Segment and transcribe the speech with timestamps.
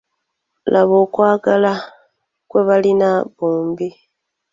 [0.73, 1.71] Laba okwagala
[2.49, 3.89] kwe balina bombi.